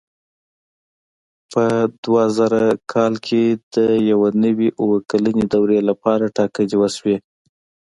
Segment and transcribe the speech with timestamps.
[1.51, 1.63] په
[2.03, 2.63] دوه زره
[2.93, 3.41] کال کې
[3.75, 3.77] د
[4.09, 7.17] یوې نوې اووه کلنې دورې لپاره ټاکنې وشوې.